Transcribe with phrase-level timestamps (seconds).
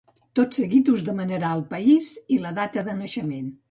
[0.39, 3.59] Tot seguit us demanarà el país i la data de naixement.